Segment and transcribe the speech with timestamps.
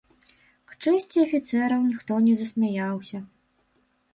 [0.69, 3.17] К чэсці афіцэраў, ніхто не засмяяўся.